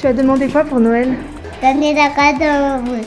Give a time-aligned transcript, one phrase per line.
[0.00, 1.10] Tu as demandé quoi pour Noël
[1.60, 3.02] Donner des cadeaux.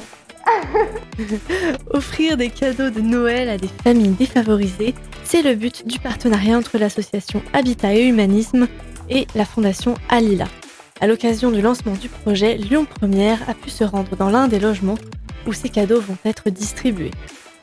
[1.89, 4.93] Offrir des cadeaux de Noël à des familles défavorisées,
[5.23, 8.67] c'est le but du partenariat entre l'association Habitat et Humanisme
[9.09, 10.45] et la fondation Alila.
[11.01, 14.59] À l'occasion du lancement du projet, Lyon Première a pu se rendre dans l'un des
[14.59, 14.99] logements
[15.47, 17.11] où ces cadeaux vont être distribués.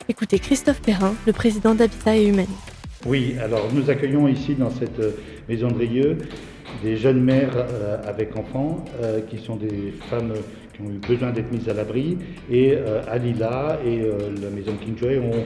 [0.09, 2.51] Écoutez Christophe Perrin, le président d'Habitat et Humanisme.
[3.05, 5.11] Oui, alors nous accueillons ici dans cette euh,
[5.47, 6.17] maison de Rieux
[6.83, 10.33] des jeunes mères euh, avec enfants euh, qui sont des femmes
[10.73, 12.17] qui ont eu besoin d'être mises à l'abri
[12.49, 12.75] et
[13.09, 13.99] Alila et
[14.41, 15.43] la maison Kingjoy ont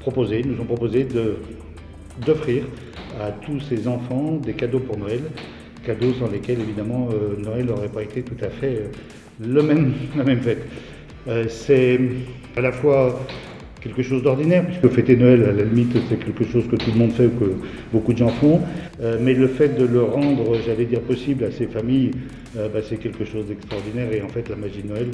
[0.00, 1.06] proposé, nous ont proposé
[2.24, 2.64] d'offrir
[3.20, 5.22] à tous ces enfants des cadeaux pour Noël,
[5.84, 7.08] cadeaux sans lesquels évidemment
[7.38, 8.84] Noël n'aurait pas été tout à fait
[9.40, 10.64] le même, la même fête.
[11.48, 11.98] C'est
[12.56, 13.18] à la fois
[13.80, 16.98] quelque chose d'ordinaire, puisque fêter Noël, à la limite, c'est quelque chose que tout le
[16.98, 17.52] monde fait ou que
[17.92, 18.60] beaucoup de gens font.
[19.00, 22.10] Euh, mais le fait de le rendre, j'allais dire, possible à ces familles,
[22.56, 24.12] euh, bah, c'est quelque chose d'extraordinaire.
[24.12, 25.08] Et en fait, la magie de Noël,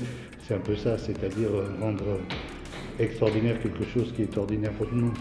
[0.46, 2.05] c'est un peu ça, c'est-à-dire euh, rendre
[2.98, 5.14] extraordinaire quelque chose qui est ordinaire pour tout le monde.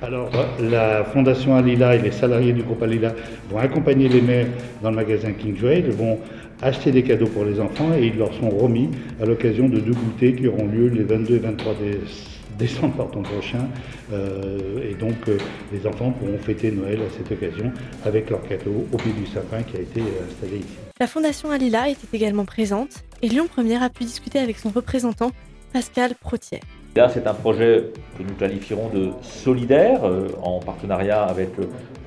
[0.00, 3.14] Alors, la Fondation Alila et les salariés du groupe Alila
[3.50, 4.46] vont accompagner les mères
[4.80, 6.20] dans le magasin King Ils vont
[6.62, 9.92] acheter des cadeaux pour les enfants et ils leur sont remis à l'occasion de deux
[9.92, 13.68] goûters qui auront lieu les 22 et 23 décembre décembre pardon, prochain.
[14.12, 15.38] Euh, et donc, euh,
[15.72, 17.72] les enfants pourront fêter Noël à cette occasion
[18.04, 20.76] avec leur cadeau au pied du sapin qui a été euh, installé ici.
[21.00, 25.30] La Fondation Alila était également présente et Lyon Première a pu discuter avec son représentant,
[25.72, 26.60] Pascal Protier.
[26.96, 27.84] Là, c'est un projet
[28.16, 30.00] que nous qualifierons de solidaire
[30.42, 31.50] en partenariat avec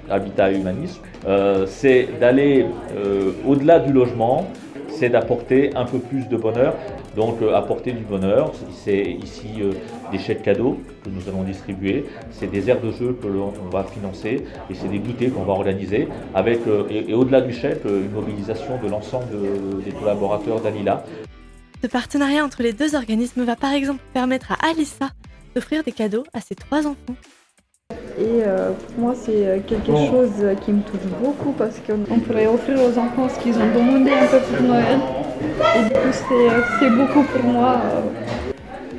[0.09, 1.01] Habitat et Humanisme.
[1.67, 2.65] c'est d'aller
[3.45, 4.51] au-delà du logement,
[5.01, 6.75] c'est d'apporter un peu plus de bonheur.
[7.15, 8.51] Donc euh, apporter du bonheur,
[8.83, 9.71] c'est ici euh,
[10.11, 13.83] des chèques cadeaux que nous allons distribuer, c'est des aires de jeu que l'on va
[13.83, 18.11] financer et c'est des goûters qu'on va organiser avec, euh, et, au-delà du chèque, une
[18.11, 19.25] mobilisation de l'ensemble
[19.83, 21.03] des collaborateurs d'Alila.
[21.81, 25.09] Ce partenariat entre les deux organismes va par exemple permettre à Alissa
[25.55, 27.15] d'offrir des cadeaux à ses trois enfants.
[28.17, 30.31] Et euh, pour moi, c'est euh, quelque chose
[30.63, 34.27] qui me touche beaucoup parce qu'on pourrait offrir aux enfants ce qu'ils ont demandé un
[34.27, 34.99] peu pour Noël.
[35.75, 37.81] Et du coup, c'est beaucoup pour moi.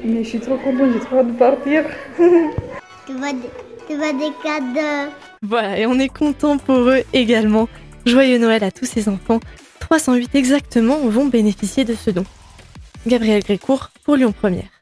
[0.05, 1.85] Mais je suis trop contente, j'ai trop hâte de partir.
[2.19, 3.33] tu, vas,
[3.89, 5.13] tu vas des cadeaux.
[5.43, 7.69] Voilà, et on est content pour eux également.
[8.07, 9.41] Joyeux Noël à tous ces enfants.
[9.81, 12.25] 308 exactement vont bénéficier de ce don.
[13.07, 14.82] Gabriel Grécourt pour Lyon Première.